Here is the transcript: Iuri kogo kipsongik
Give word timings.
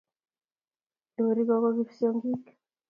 Iuri 1.19 1.41
kogo 1.47 1.67
kipsongik 1.77 2.43